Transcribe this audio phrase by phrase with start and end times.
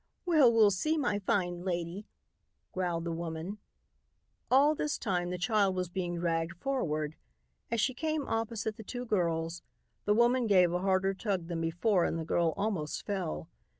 [0.25, 2.07] "Well, we'll see, my fine lady,"
[2.73, 3.59] growled the woman.
[4.49, 7.15] All this time the child was being dragged forward.
[7.69, 9.61] As she came opposite the two girls,
[10.05, 13.47] the woman gave a harder tug than before and the girl almost fell.